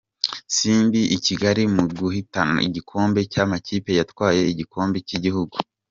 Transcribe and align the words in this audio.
Simba 0.55 0.99
i 1.15 1.17
Kigali 1.25 1.63
mu 1.75 1.83
guhatanira 1.97 2.65
igikombe 2.69 3.19
cy’amakipe 3.31 3.91
yatwaye 3.99 4.41
igikombe 4.51 4.97
cy’igihugu. 5.07 5.55